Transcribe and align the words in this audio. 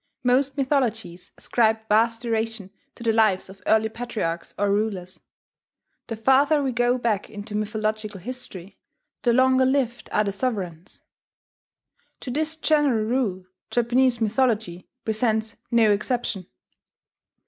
Most 0.23 0.57
mythologies 0.57 1.31
ascribe 1.37 1.87
vast 1.87 2.23
duration 2.23 2.71
to 2.95 3.03
the 3.03 3.13
lives 3.13 3.49
of 3.49 3.61
early 3.67 3.87
patriarchs 3.87 4.55
or 4.57 4.71
rulers: 4.71 5.19
the 6.07 6.15
farther 6.15 6.63
we 6.63 6.71
go 6.71 6.97
back 6.97 7.29
into 7.29 7.53
mythological 7.53 8.19
history, 8.19 8.79
the 9.21 9.31
longer 9.31 9.63
lived 9.63 10.09
are 10.11 10.23
the 10.23 10.31
sovereigns. 10.31 11.01
To 12.21 12.31
this 12.31 12.55
general 12.55 13.03
rule 13.03 13.45
Japanese 13.69 14.19
mythology 14.19 14.87
presents 15.05 15.55
no 15.69 15.91
exception. 15.91 16.47